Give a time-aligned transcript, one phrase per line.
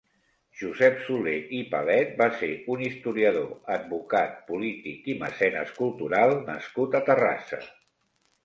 [0.59, 7.05] Josep Soler i Palet va ser un historiador, advocat, polític i mecenes cultural nascut a
[7.13, 7.63] Terrassa.